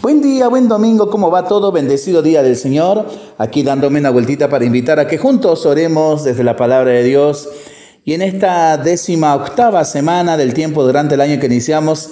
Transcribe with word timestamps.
Buen 0.00 0.22
día, 0.22 0.46
buen 0.46 0.68
domingo, 0.68 1.10
¿cómo 1.10 1.28
va 1.28 1.48
todo? 1.48 1.72
Bendecido 1.72 2.22
día 2.22 2.44
del 2.44 2.54
Señor. 2.54 3.04
Aquí 3.36 3.64
dándome 3.64 3.98
una 3.98 4.10
vueltita 4.10 4.48
para 4.48 4.64
invitar 4.64 5.00
a 5.00 5.08
que 5.08 5.18
juntos 5.18 5.66
oremos 5.66 6.22
desde 6.22 6.44
la 6.44 6.54
palabra 6.54 6.92
de 6.92 7.02
Dios. 7.02 7.48
Y 8.04 8.14
en 8.14 8.22
esta 8.22 8.76
décima 8.76 9.34
octava 9.34 9.84
semana 9.84 10.36
del 10.36 10.54
tiempo 10.54 10.84
durante 10.84 11.16
el 11.16 11.20
año 11.20 11.40
que 11.40 11.46
iniciamos, 11.46 12.10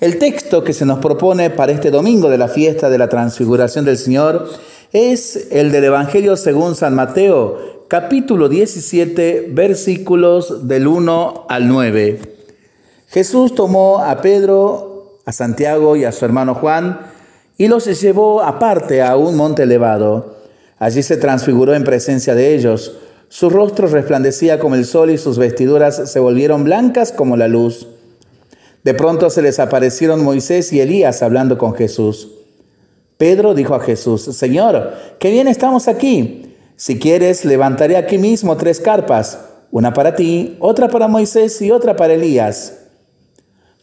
el 0.00 0.18
texto 0.18 0.64
que 0.64 0.72
se 0.72 0.84
nos 0.84 0.98
propone 0.98 1.48
para 1.50 1.70
este 1.70 1.92
domingo 1.92 2.28
de 2.28 2.38
la 2.38 2.48
fiesta 2.48 2.90
de 2.90 2.98
la 2.98 3.08
transfiguración 3.08 3.84
del 3.84 3.98
Señor 3.98 4.50
es 4.92 5.46
el 5.52 5.70
del 5.70 5.84
Evangelio 5.84 6.36
según 6.36 6.74
San 6.74 6.96
Mateo, 6.96 7.84
capítulo 7.86 8.48
17, 8.48 9.50
versículos 9.52 10.66
del 10.66 10.88
1 10.88 11.46
al 11.48 11.68
9. 11.68 12.20
Jesús 13.06 13.54
tomó 13.54 14.00
a 14.00 14.20
Pedro, 14.22 15.18
a 15.24 15.30
Santiago 15.30 15.94
y 15.94 16.04
a 16.04 16.10
su 16.10 16.24
hermano 16.24 16.56
Juan, 16.56 17.16
y 17.58 17.66
los 17.66 17.84
llevó 18.00 18.40
aparte 18.40 19.02
a 19.02 19.16
un 19.16 19.36
monte 19.36 19.64
elevado. 19.64 20.36
Allí 20.78 21.02
se 21.02 21.16
transfiguró 21.16 21.74
en 21.74 21.82
presencia 21.82 22.36
de 22.36 22.54
ellos. 22.54 22.96
Su 23.28 23.50
rostro 23.50 23.88
resplandecía 23.88 24.60
como 24.60 24.76
el 24.76 24.86
sol 24.86 25.10
y 25.10 25.18
sus 25.18 25.38
vestiduras 25.38 26.10
se 26.10 26.20
volvieron 26.20 26.62
blancas 26.62 27.10
como 27.12 27.36
la 27.36 27.48
luz. 27.48 27.88
De 28.84 28.94
pronto 28.94 29.28
se 29.28 29.42
les 29.42 29.58
aparecieron 29.58 30.22
Moisés 30.22 30.72
y 30.72 30.80
Elías 30.80 31.20
hablando 31.22 31.58
con 31.58 31.74
Jesús. 31.74 32.30
Pedro 33.18 33.54
dijo 33.54 33.74
a 33.74 33.80
Jesús, 33.80 34.22
Señor, 34.22 34.92
qué 35.18 35.32
bien 35.32 35.48
estamos 35.48 35.88
aquí. 35.88 36.54
Si 36.76 37.00
quieres, 37.00 37.44
levantaré 37.44 37.96
aquí 37.96 38.18
mismo 38.18 38.56
tres 38.56 38.78
carpas, 38.78 39.40
una 39.72 39.92
para 39.92 40.14
ti, 40.14 40.56
otra 40.60 40.86
para 40.86 41.08
Moisés 41.08 41.60
y 41.60 41.72
otra 41.72 41.96
para 41.96 42.14
Elías. 42.14 42.77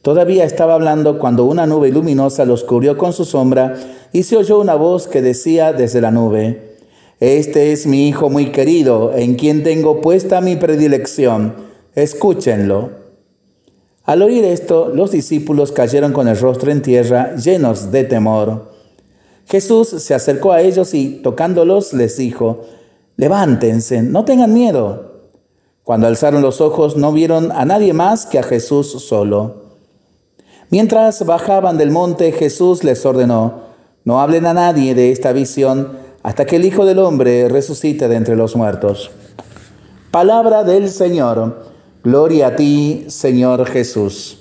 Todavía 0.05 0.43
estaba 0.45 0.75
hablando 0.75 1.17
cuando 1.17 1.45
una 1.45 1.65
nube 1.65 1.89
luminosa 1.89 2.45
los 2.45 2.63
cubrió 2.63 2.95
con 2.95 3.11
su 3.11 3.25
sombra 3.25 3.75
y 4.13 4.21
se 4.21 4.37
oyó 4.37 4.59
una 4.59 4.75
voz 4.75 5.07
que 5.07 5.23
decía 5.23 5.73
desde 5.73 5.99
la 5.99 6.11
nube, 6.11 6.75
Este 7.19 7.71
es 7.71 7.87
mi 7.87 8.07
Hijo 8.07 8.29
muy 8.29 8.51
querido, 8.51 9.13
en 9.15 9.33
quien 9.33 9.63
tengo 9.63 10.01
puesta 10.01 10.41
mi 10.41 10.57
predilección, 10.57 11.55
escúchenlo. 11.95 12.91
Al 14.03 14.21
oír 14.21 14.45
esto, 14.45 14.91
los 14.93 15.09
discípulos 15.09 15.71
cayeron 15.71 16.13
con 16.13 16.27
el 16.27 16.37
rostro 16.37 16.71
en 16.71 16.83
tierra, 16.83 17.35
llenos 17.37 17.91
de 17.91 18.03
temor. 18.03 18.73
Jesús 19.47 19.87
se 19.87 20.13
acercó 20.13 20.51
a 20.51 20.61
ellos 20.61 20.93
y, 20.93 21.19
tocándolos, 21.23 21.93
les 21.93 22.15
dijo, 22.17 22.61
Levántense, 23.17 24.03
no 24.03 24.23
tengan 24.23 24.53
miedo. 24.53 25.31
Cuando 25.83 26.05
alzaron 26.05 26.43
los 26.43 26.61
ojos 26.61 26.95
no 26.95 27.11
vieron 27.11 27.51
a 27.51 27.65
nadie 27.65 27.93
más 27.93 28.27
que 28.27 28.37
a 28.37 28.43
Jesús 28.43 28.91
solo. 28.91 29.64
Mientras 30.69 31.25
bajaban 31.25 31.77
del 31.77 31.91
monte, 31.91 32.31
Jesús 32.31 32.83
les 32.83 33.05
ordenó, 33.05 33.65
no 34.03 34.21
hablen 34.21 34.45
a 34.45 34.53
nadie 34.53 34.95
de 34.95 35.11
esta 35.11 35.31
visión 35.31 35.97
hasta 36.23 36.45
que 36.45 36.55
el 36.55 36.65
Hijo 36.65 36.85
del 36.85 36.99
Hombre 36.99 37.47
resucite 37.49 38.07
de 38.07 38.15
entre 38.15 38.35
los 38.35 38.55
muertos. 38.55 39.11
Palabra 40.11 40.63
del 40.63 40.89
Señor. 40.89 41.65
Gloria 42.03 42.47
a 42.47 42.55
ti, 42.55 43.05
Señor 43.09 43.65
Jesús. 43.65 44.39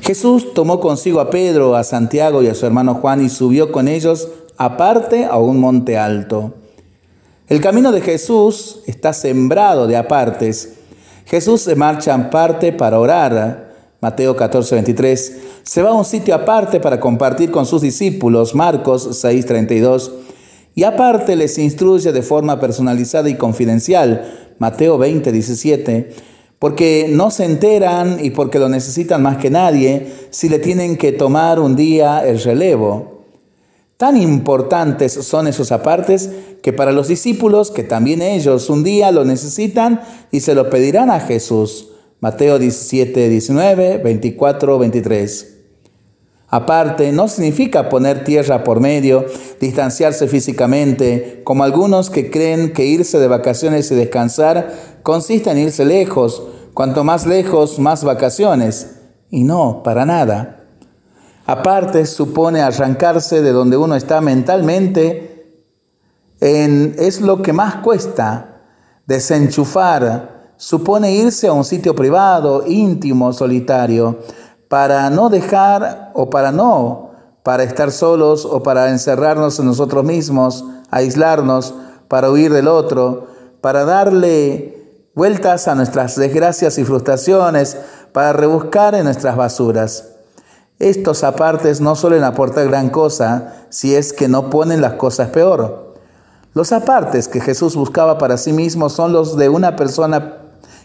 Jesús 0.00 0.52
tomó 0.52 0.80
consigo 0.80 1.20
a 1.20 1.30
Pedro, 1.30 1.76
a 1.76 1.84
Santiago 1.84 2.42
y 2.42 2.48
a 2.48 2.54
su 2.54 2.66
hermano 2.66 2.94
Juan 2.94 3.24
y 3.24 3.28
subió 3.28 3.72
con 3.72 3.88
ellos 3.88 4.28
aparte 4.56 5.24
a 5.24 5.38
un 5.38 5.60
monte 5.60 5.96
alto. 5.96 6.54
El 7.48 7.60
camino 7.60 7.90
de 7.90 8.00
Jesús 8.00 8.80
está 8.86 9.12
sembrado 9.12 9.86
de 9.86 9.96
apartes. 9.96 10.74
Jesús 11.24 11.62
se 11.62 11.74
marcha 11.74 12.14
aparte 12.14 12.72
para 12.72 13.00
orar 13.00 13.63
Mateo 14.04 14.36
14, 14.36 14.74
23, 14.74 15.36
se 15.62 15.80
va 15.80 15.88
a 15.88 15.94
un 15.94 16.04
sitio 16.04 16.34
aparte 16.34 16.78
para 16.78 17.00
compartir 17.00 17.50
con 17.50 17.64
sus 17.64 17.80
discípulos, 17.80 18.54
Marcos 18.54 19.08
6, 19.12 19.46
32, 19.46 20.12
y 20.74 20.84
aparte 20.84 21.36
les 21.36 21.56
instruye 21.56 22.12
de 22.12 22.20
forma 22.20 22.60
personalizada 22.60 23.30
y 23.30 23.36
confidencial, 23.36 24.52
Mateo 24.58 24.98
20, 24.98 25.32
17, 25.32 26.10
porque 26.58 27.06
no 27.08 27.30
se 27.30 27.46
enteran 27.46 28.18
y 28.22 28.28
porque 28.28 28.58
lo 28.58 28.68
necesitan 28.68 29.22
más 29.22 29.38
que 29.38 29.48
nadie 29.48 30.12
si 30.28 30.50
le 30.50 30.58
tienen 30.58 30.98
que 30.98 31.12
tomar 31.12 31.58
un 31.58 31.74
día 31.74 32.28
el 32.28 32.42
relevo. 32.42 33.22
Tan 33.96 34.20
importantes 34.20 35.14
son 35.14 35.48
esos 35.48 35.72
apartes 35.72 36.28
que 36.62 36.74
para 36.74 36.92
los 36.92 37.08
discípulos, 37.08 37.70
que 37.70 37.84
también 37.84 38.20
ellos 38.20 38.68
un 38.68 38.84
día 38.84 39.10
lo 39.12 39.24
necesitan 39.24 40.02
y 40.30 40.40
se 40.40 40.54
lo 40.54 40.68
pedirán 40.68 41.10
a 41.10 41.20
Jesús. 41.20 41.88
Mateo 42.24 42.58
17, 42.58 43.28
19, 43.28 43.98
24, 43.98 44.78
23. 44.78 45.56
Aparte, 46.48 47.12
no 47.12 47.28
significa 47.28 47.90
poner 47.90 48.24
tierra 48.24 48.64
por 48.64 48.80
medio, 48.80 49.26
distanciarse 49.60 50.26
físicamente, 50.26 51.42
como 51.44 51.64
algunos 51.64 52.08
que 52.08 52.30
creen 52.30 52.72
que 52.72 52.86
irse 52.86 53.18
de 53.18 53.28
vacaciones 53.28 53.90
y 53.90 53.96
descansar 53.96 54.72
consiste 55.02 55.50
en 55.50 55.58
irse 55.58 55.84
lejos, 55.84 56.42
cuanto 56.72 57.04
más 57.04 57.26
lejos, 57.26 57.78
más 57.78 58.04
vacaciones. 58.04 59.00
Y 59.28 59.44
no, 59.44 59.82
para 59.82 60.06
nada. 60.06 60.64
Aparte, 61.44 62.06
supone 62.06 62.62
arrancarse 62.62 63.42
de 63.42 63.52
donde 63.52 63.76
uno 63.76 63.96
está 63.96 64.22
mentalmente, 64.22 65.60
en, 66.40 66.96
es 66.98 67.20
lo 67.20 67.42
que 67.42 67.52
más 67.52 67.82
cuesta, 67.82 68.62
desenchufar, 69.06 70.33
supone 70.56 71.12
irse 71.12 71.48
a 71.48 71.52
un 71.52 71.64
sitio 71.64 71.94
privado, 71.94 72.64
íntimo, 72.66 73.32
solitario, 73.32 74.18
para 74.68 75.10
no 75.10 75.28
dejar 75.28 76.10
o 76.14 76.30
para 76.30 76.52
no, 76.52 77.10
para 77.42 77.62
estar 77.62 77.90
solos 77.90 78.44
o 78.44 78.62
para 78.62 78.90
encerrarnos 78.90 79.58
en 79.58 79.66
nosotros 79.66 80.04
mismos, 80.04 80.64
aislarnos, 80.90 81.74
para 82.08 82.30
huir 82.30 82.52
del 82.52 82.68
otro, 82.68 83.26
para 83.60 83.84
darle 83.84 85.10
vueltas 85.14 85.68
a 85.68 85.74
nuestras 85.74 86.16
desgracias 86.16 86.78
y 86.78 86.84
frustraciones, 86.84 87.76
para 88.12 88.32
rebuscar 88.32 88.94
en 88.94 89.04
nuestras 89.04 89.36
basuras. 89.36 90.10
Estos 90.78 91.22
apartes 91.22 91.80
no 91.80 91.94
suelen 91.94 92.24
aportar 92.24 92.66
gran 92.68 92.90
cosa 92.90 93.66
si 93.68 93.94
es 93.94 94.12
que 94.12 94.28
no 94.28 94.50
ponen 94.50 94.80
las 94.80 94.94
cosas 94.94 95.28
peor. 95.28 95.94
Los 96.52 96.72
apartes 96.72 97.28
que 97.28 97.40
Jesús 97.40 97.76
buscaba 97.76 98.18
para 98.18 98.36
sí 98.36 98.52
mismo 98.52 98.88
son 98.88 99.12
los 99.12 99.36
de 99.36 99.48
una 99.48 99.76
persona 99.76 100.43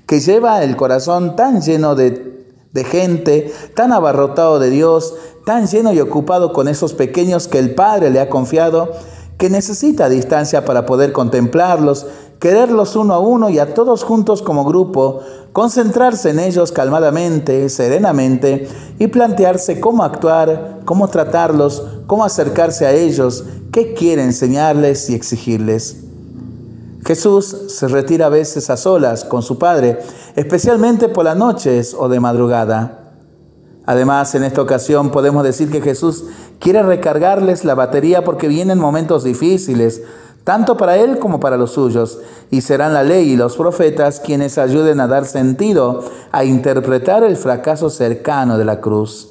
que 0.09 0.19
lleva 0.19 0.63
el 0.63 0.75
corazón 0.75 1.35
tan 1.35 1.61
lleno 1.61 1.93
de, 1.93 2.49
gente, 2.83 3.53
tan 3.75 3.93
abarrotado 3.93 4.57
de 4.57 4.71
Dios, 4.71 5.13
tan 5.45 5.67
lleno 5.67 5.93
y 5.93 5.99
ocupado 5.99 6.51
con 6.51 6.67
esos 6.67 6.93
pequeños 6.93 7.47
que 7.47 7.59
el 7.59 7.75
Padre 7.75 8.09
le 8.09 8.19
ha 8.19 8.27
confiado, 8.27 8.91
que 9.37 9.51
necesita 9.51 10.09
distancia 10.09 10.65
para 10.65 10.87
poder 10.87 11.11
contemplarlos, 11.11 12.07
quererlos 12.39 12.95
uno 12.95 13.13
a 13.13 13.19
uno 13.19 13.51
y 13.51 13.59
a 13.59 13.75
todos 13.75 14.03
juntos 14.03 14.41
como 14.41 14.65
grupo, 14.65 15.19
concentrarse 15.53 16.31
en 16.31 16.39
ellos 16.39 16.71
calmadamente, 16.71 17.69
serenamente 17.69 18.67
y 18.97 19.09
plantearse 19.09 19.79
cómo 19.79 20.01
actuar, 20.01 20.79
cómo 20.85 21.07
tratarlos, 21.09 21.85
cómo 22.07 22.25
acercarse 22.25 22.87
a 22.87 22.93
ellos, 22.93 23.43
qué 23.71 23.93
quiere 23.93 24.23
enseñarles 24.23 25.07
y 25.11 25.13
exigirles. 25.13 26.08
Jesús 27.09 27.57
se 27.69 27.87
retira 27.87 28.27
a 28.27 28.29
veces 28.29 28.69
a 28.69 28.77
solas 28.77 29.25
con 29.25 29.41
su 29.41 29.57
Padre, 29.57 29.97
especialmente 30.35 31.09
por 31.09 31.25
las 31.25 31.35
noches 31.35 31.95
o 31.97 32.07
de 32.07 32.19
madrugada. 32.19 33.15
Además, 33.87 34.35
en 34.35 34.43
esta 34.43 34.61
ocasión 34.61 35.09
podemos 35.09 35.43
decir 35.43 35.71
que 35.71 35.81
Jesús 35.81 36.25
quiere 36.59 36.83
recargarles 36.83 37.65
la 37.65 37.73
batería 37.73 38.23
porque 38.23 38.47
vienen 38.47 38.77
momentos 38.77 39.23
difíciles, 39.23 40.03
tanto 40.43 40.77
para 40.77 40.97
Él 40.97 41.17
como 41.17 41.39
para 41.39 41.57
los 41.57 41.71
suyos, 41.71 42.19
y 42.51 42.61
serán 42.61 42.93
la 42.93 43.01
ley 43.01 43.31
y 43.31 43.37
los 43.37 43.57
profetas 43.57 44.19
quienes 44.19 44.59
ayuden 44.59 44.99
a 44.99 45.07
dar 45.07 45.25
sentido, 45.25 46.03
a 46.31 46.45
interpretar 46.45 47.23
el 47.23 47.37
fracaso 47.37 47.89
cercano 47.89 48.59
de 48.59 48.65
la 48.65 48.81
cruz. 48.81 49.29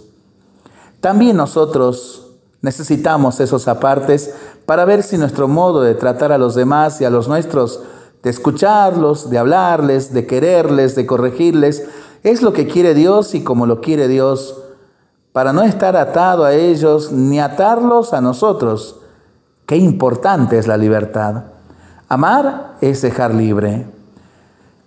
También 1.01 1.37
nosotros 1.37 2.29
Necesitamos 2.61 3.39
esos 3.39 3.69
apartes 3.69 4.35
para 4.69 4.85
ver 4.85 5.03
si 5.03 5.17
nuestro 5.17 5.49
modo 5.49 5.81
de 5.81 5.95
tratar 5.95 6.31
a 6.31 6.37
los 6.37 6.55
demás 6.55 7.01
y 7.01 7.07
a 7.07 7.09
los 7.09 7.27
nuestros, 7.27 7.81
de 8.23 8.29
escucharlos, 8.29 9.31
de 9.31 9.39
hablarles, 9.39 10.13
de 10.13 10.27
quererles, 10.27 10.95
de 10.95 11.07
corregirles, 11.07 11.89
es 12.23 12.43
lo 12.43 12.53
que 12.53 12.67
quiere 12.67 12.93
Dios 12.93 13.35
y 13.35 13.43
como 13.43 13.65
lo 13.65 13.81
quiere 13.81 14.09
Dios, 14.09 14.63
para 15.33 15.55
no 15.55 15.63
estar 15.63 15.97
atado 15.97 16.45
a 16.45 16.53
ellos 16.53 17.13
ni 17.13 17.41
atarlos 17.41 18.13
a 18.13 18.21
nosotros. 18.21 18.97
Qué 19.65 19.77
importante 19.77 20.59
es 20.59 20.67
la 20.67 20.77
libertad. 20.77 21.45
Amar 22.11 22.75
es 22.83 23.01
dejar 23.01 23.35
libre. 23.35 23.87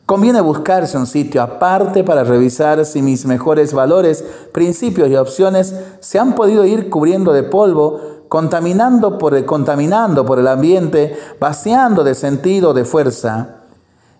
Conviene 0.05 0.41
buscarse 0.41 0.95
un 0.95 1.07
sitio 1.07 1.41
aparte 1.41 2.03
para 2.03 2.23
revisar 2.23 2.85
si 2.85 3.01
mis 3.01 3.25
mejores 3.25 3.73
valores, 3.73 4.23
principios 4.51 5.09
y 5.09 5.15
opciones 5.15 5.73
se 6.01 6.19
han 6.19 6.35
podido 6.35 6.65
ir 6.65 6.91
cubriendo 6.91 7.33
de 7.33 7.41
polvo, 7.41 8.20
contaminando 8.31 9.17
por 9.17 9.35
el, 9.35 9.45
contaminando 9.45 10.25
por 10.25 10.39
el 10.39 10.47
ambiente, 10.47 11.19
vaciando 11.37 12.01
de 12.05 12.15
sentido, 12.15 12.73
de 12.73 12.85
fuerza. 12.85 13.57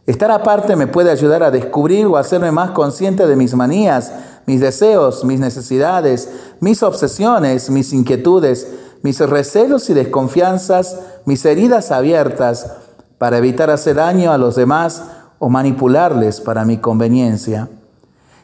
Estar 0.06 0.30
aparte 0.32 0.76
me 0.76 0.86
puede 0.86 1.12
ayudar 1.12 1.44
a 1.44 1.50
descubrir 1.50 2.08
o 2.08 2.18
hacerme 2.18 2.52
más 2.52 2.72
consciente 2.72 3.26
de 3.26 3.38
mis 3.38 3.56
manías, 3.56 4.12
mis 4.46 4.60
deseos, 4.60 5.24
mis 5.24 5.40
necesidades, 5.40 6.30
mis 6.60 6.84
obsesiones, 6.84 7.70
mis 7.70 7.94
inquietudes, 7.94 8.68
mis 9.02 9.18
recelos 9.22 9.90
y 9.90 9.94
desconfianzas, 9.94 11.00
mis 11.24 11.46
heridas 11.46 11.90
abiertas, 11.92 12.70
para 13.18 13.38
evitar 13.38 13.70
hacer 13.70 13.96
daño 13.96 14.34
a 14.34 14.38
los 14.38 14.56
demás 14.58 15.04
o 15.40 15.48
manipularles 15.48 16.42
para 16.42 16.66
mi 16.66 16.80
conveniencia. 16.80 17.70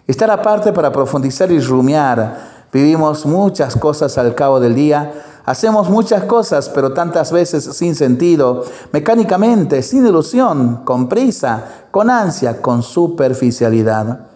Estar 0.08 0.32
aparte 0.32 0.72
para 0.72 0.94
profundizar 0.94 1.52
y 1.52 1.60
rumiar. 1.60 2.56
Vivimos 2.72 3.26
muchas 3.26 3.76
cosas 3.76 4.18
al 4.18 4.34
cabo 4.34 4.62
del 4.62 4.74
día, 4.74 5.12
hacemos 5.48 5.90
muchas 5.90 6.26
cosas, 6.26 6.68
pero 6.68 6.92
tantas 6.92 7.32
veces 7.32 7.64
sin 7.64 7.96
sentido, 7.96 8.66
mecánicamente, 8.92 9.82
sin 9.82 10.06
ilusión, 10.06 10.82
con 10.84 11.08
prisa, 11.08 11.86
con 11.90 12.10
ansia, 12.10 12.62
con 12.62 12.84
superficialidad. 12.84 14.28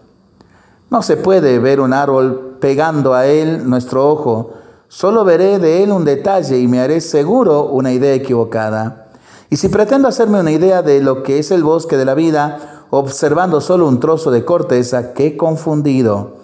No 0.90 1.02
se 1.02 1.18
puede 1.18 1.60
ver 1.60 1.82
un 1.82 1.92
árbol 1.92 2.58
pegando 2.62 3.14
a 3.14 3.26
él 3.26 3.70
nuestro 3.70 4.10
ojo, 4.10 4.54
solo 4.88 5.26
veré 5.26 5.60
de 5.60 5.84
él 5.84 5.92
un 5.92 6.06
detalle 6.06 6.58
y 6.58 6.68
me 6.70 6.80
haré 6.80 7.02
seguro 7.02 7.66
una 7.66 7.92
idea 7.92 8.14
equivocada. 8.14 9.10
Y 9.50 9.58
si 9.58 9.68
pretendo 9.68 10.08
hacerme 10.08 10.40
una 10.40 10.52
idea 10.52 10.82
de 10.82 11.02
lo 11.02 11.24
que 11.24 11.40
es 11.40 11.52
el 11.52 11.62
bosque 11.62 11.98
de 11.98 12.06
la 12.06 12.14
vida, 12.14 12.86
observando 12.90 13.60
solo 13.60 13.86
un 13.86 14.00
trozo 14.00 14.32
de 14.32 14.46
corteza, 14.46 15.14
qué 15.14 15.36
confundido. 15.36 16.38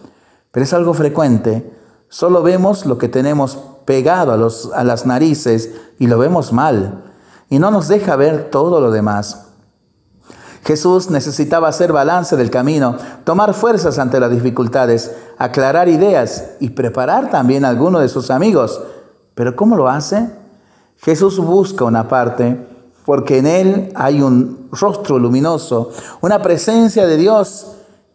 Pero 0.52 0.66
es 0.66 0.74
algo 0.74 0.94
frecuente. 0.94 1.72
Solo 2.10 2.44
vemos 2.44 2.86
lo 2.86 2.98
que 2.98 3.08
tenemos 3.08 3.60
pegado 3.88 4.34
a, 4.34 4.38
los, 4.38 4.69
a 4.75 4.84
las 4.84 5.06
narices 5.06 5.72
y 5.98 6.07
lo 6.07 6.19
vemos 6.19 6.51
mal. 6.51 7.06
Y 7.50 7.57
no 7.57 7.72
nos 7.72 7.88
deja 7.88 8.18
ver 8.18 8.51
todo 8.51 8.81
lo 8.81 8.92
demás. 8.92 9.45
Jesús 10.66 11.10
necesitaba 11.10 11.69
hacer 11.69 11.94
balance 11.94 12.36
del 12.36 12.51
camino, 12.51 12.98
tomar 13.24 13.54
fuerzas 13.54 13.98
ante 13.98 14.19
las 14.19 14.30
dificultades, 14.30 15.16
aclarar 15.38 15.88
ideas 15.88 16.50
y 16.60 16.72
preparar 16.72 17.31
también 17.31 17.63
a 17.63 17.69
alguno 17.69 18.00
de 18.00 18.10
sus 18.10 18.30
amigos. 18.30 18.81
Pero 19.34 19.56
¿cómo 19.56 19.78
lo 19.78 19.88
hace? 19.88 20.30
Jesús 20.98 21.40
busca 21.40 21.86
una 21.86 22.10
parte 22.10 22.68
porque 23.06 23.38
en 23.38 23.48
Él 23.48 23.92
hay 23.95 24.22
un 24.22 24.68
rostro 24.74 25.18
luminoso, 25.18 25.92
una 26.19 26.42
presencia 26.42 27.07
de 27.07 27.16
Dios 27.16 27.68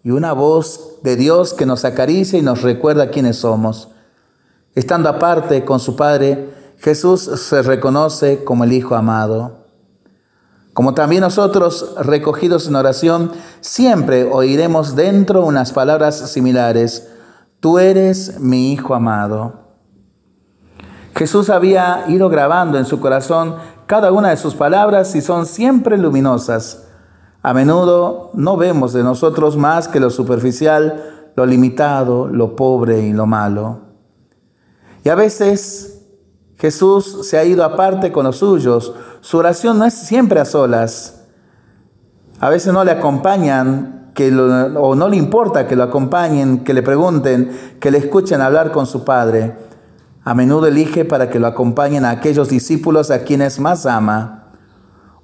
y 0.05 0.11
una 0.11 0.35
voz 0.35 0.99
de 1.03 1.17
Dios 1.17 1.55
que 1.55 1.65
nos 1.65 1.87
acaricia 1.87 2.39
y 2.39 2.43
nos 2.43 2.61
recuerda 2.61 3.09
quiénes 3.09 3.39
somos. 3.39 3.89
Estando 4.75 5.09
aparte 5.09 5.65
con 5.65 5.81
su 5.81 5.97
Padre, 5.97 6.51
Jesús 6.79 7.21
se 7.21 7.63
reconoce 7.63 8.43
como 8.43 8.65
el 8.65 8.73
Hijo 8.73 8.95
amado. 8.95 9.67
Como 10.73 10.95
también 10.95 11.21
nosotros, 11.21 11.95
recogidos 12.01 12.67
en 12.67 12.77
oración, 12.77 13.33
siempre 13.61 14.25
oiremos 14.25 14.97
dentro 14.97 15.45
unas 15.45 15.73
palabras 15.73 16.31
similares. 16.31 17.09
Tú 17.61 17.79
eres 17.79 18.41
mi 18.41 18.73
Hijo 18.73 18.95
amado. 18.95 19.61
Jesús 21.15 21.51
había 21.51 22.07
ido 22.09 22.31
grabando 22.31 22.79
en 22.79 22.87
su 22.87 22.99
corazón 22.99 23.57
cada 23.87 24.11
una 24.11 24.31
de 24.31 24.39
sus 24.39 24.55
palabras 24.55 25.15
y 25.15 25.21
son 25.21 25.45
siempre 25.45 25.99
luminosas. 25.99 26.89
A 27.43 27.53
menudo 27.53 28.31
no 28.33 28.57
vemos 28.57 28.95
de 28.95 29.03
nosotros 29.03 29.59
más 29.59 29.87
que 29.87 30.01
lo 30.01 30.09
superficial, 30.09 31.31
lo 31.37 31.45
limitado, 31.45 32.29
lo 32.29 32.57
pobre 32.57 33.03
y 33.03 33.13
lo 33.13 33.27
malo. 33.27 33.92
Y 35.05 35.09
a 35.09 35.15
veces 35.15 36.03
Jesús 36.59 37.27
se 37.29 37.39
ha 37.39 37.45
ido 37.45 37.65
aparte 37.65 38.13
con 38.13 38.25
los 38.25 38.37
suyos. 38.37 38.95
Su 39.21 39.39
oración 39.39 39.79
no 39.79 39.85
es 39.85 39.95
siempre 39.95 40.41
a 40.41 40.45
solas. 40.45 41.25
A 42.41 42.49
veces 42.49 42.73
no 42.73 42.85
le 42.85 42.93
acompañan 42.93 44.13
que 44.15 44.33
o 44.33 44.95
no 44.95 45.09
le 45.09 45.17
importa 45.17 45.67
que 45.67 45.77
lo 45.77 45.83
acompañen, 45.83 46.65
que 46.65 46.75
le 46.75 46.83
pregunten, 46.83 47.51
que 47.81 47.91
le 47.91 47.99
escuchen 47.99 48.41
hablar 48.41 48.73
con 48.73 48.87
su 48.87 49.05
Padre. 49.05 49.57
A 50.25 50.35
menudo 50.35 50.67
elige 50.67 51.05
para 51.05 51.31
que 51.31 51.41
lo 51.41 51.49
acompañen 51.49 52.05
a 52.05 52.11
aquellos 52.11 52.49
discípulos 52.49 53.11
a 53.11 53.25
quienes 53.25 53.59
más 53.59 53.87
ama. 53.87 54.51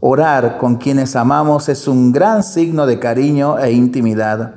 Orar 0.00 0.58
con 0.58 0.76
quienes 0.76 1.16
amamos 1.16 1.68
es 1.68 1.86
un 1.86 2.12
gran 2.12 2.42
signo 2.42 2.86
de 2.86 2.98
cariño 2.98 3.58
e 3.58 3.72
intimidad. 3.72 4.54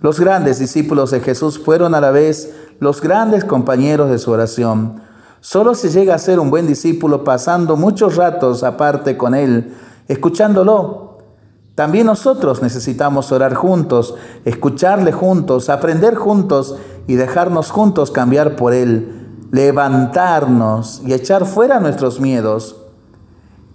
Los 0.00 0.20
grandes 0.20 0.58
discípulos 0.58 1.10
de 1.10 1.20
Jesús 1.20 1.58
fueron 1.58 1.94
a 1.94 2.00
la 2.00 2.10
vez 2.10 2.54
los 2.80 3.00
grandes 3.00 3.44
compañeros 3.44 4.10
de 4.10 4.18
su 4.18 4.30
oración. 4.30 5.02
Solo 5.40 5.74
se 5.74 5.90
llega 5.90 6.14
a 6.14 6.18
ser 6.18 6.40
un 6.40 6.50
buen 6.50 6.66
discípulo 6.66 7.24
pasando 7.24 7.76
muchos 7.76 8.16
ratos 8.16 8.62
aparte 8.62 9.16
con 9.16 9.34
Él, 9.34 9.74
escuchándolo. 10.08 11.18
También 11.74 12.06
nosotros 12.06 12.62
necesitamos 12.62 13.32
orar 13.32 13.54
juntos, 13.54 14.14
escucharle 14.44 15.12
juntos, 15.12 15.68
aprender 15.68 16.14
juntos 16.14 16.76
y 17.06 17.14
dejarnos 17.14 17.70
juntos 17.70 18.10
cambiar 18.10 18.56
por 18.56 18.72
Él 18.72 19.24
levantarnos 19.54 21.00
y 21.06 21.12
echar 21.12 21.46
fuera 21.46 21.78
nuestros 21.78 22.18
miedos. 22.18 22.74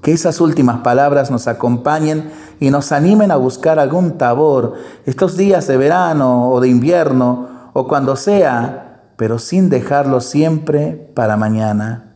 Que 0.02 0.12
esas 0.12 0.42
últimas 0.42 0.82
palabras 0.82 1.32
nos 1.32 1.48
acompañen 1.48 2.32
y 2.60 2.70
nos 2.70 2.92
animen 2.92 3.32
a 3.32 3.38
buscar 3.38 3.80
algún 3.80 4.18
tabor 4.18 4.74
estos 5.06 5.38
días 5.38 5.68
de 5.68 5.78
verano 5.78 6.50
o 6.50 6.60
de 6.60 6.68
invierno 6.68 7.72
o 7.72 7.88
cuando 7.88 8.18
sea, 8.18 8.89
pero 9.20 9.38
sin 9.38 9.68
dejarlo 9.70 10.22
siempre 10.22 11.12
para 11.14 11.36
mañana 11.38 12.10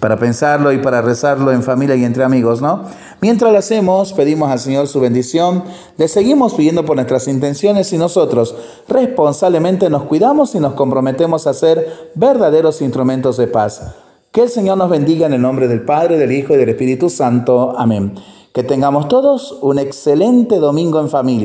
para 0.00 0.18
pensarlo 0.18 0.72
y 0.72 0.78
para 0.78 1.02
rezarlo 1.02 1.52
en 1.52 1.62
familia 1.62 1.94
y 1.94 2.04
entre 2.04 2.24
amigos, 2.24 2.60
¿no? 2.62 2.84
Mientras 3.20 3.52
lo 3.52 3.58
hacemos, 3.58 4.14
pedimos 4.14 4.50
al 4.50 4.58
Señor 4.58 4.88
su 4.88 4.98
bendición, 4.98 5.62
le 5.98 6.08
seguimos 6.08 6.54
pidiendo 6.54 6.86
por 6.86 6.96
nuestras 6.96 7.28
intenciones 7.28 7.92
y 7.92 7.98
nosotros 7.98 8.56
responsablemente 8.88 9.90
nos 9.90 10.04
cuidamos 10.04 10.54
y 10.54 10.60
nos 10.60 10.72
comprometemos 10.72 11.46
a 11.46 11.52
ser 11.52 12.10
verdaderos 12.14 12.80
instrumentos 12.80 13.36
de 13.36 13.46
paz. 13.46 13.94
Que 14.32 14.42
el 14.42 14.48
Señor 14.48 14.78
nos 14.78 14.88
bendiga 14.88 15.26
en 15.26 15.34
el 15.34 15.42
nombre 15.42 15.68
del 15.68 15.84
Padre, 15.84 16.16
del 16.16 16.32
Hijo 16.32 16.54
y 16.54 16.56
del 16.56 16.70
Espíritu 16.70 17.10
Santo. 17.10 17.74
Amén. 17.76 18.14
Que 18.54 18.62
tengamos 18.62 19.08
todos 19.08 19.58
un 19.60 19.78
excelente 19.78 20.56
domingo 20.56 20.98
en 20.98 21.10
familia. 21.10 21.38